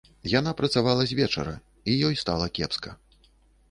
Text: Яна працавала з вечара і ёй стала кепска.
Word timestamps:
Яна 0.39 0.53
працавала 0.61 1.03
з 1.11 1.19
вечара 1.21 1.55
і 1.59 1.91
ёй 2.11 2.21
стала 2.25 2.53
кепска. 2.59 3.01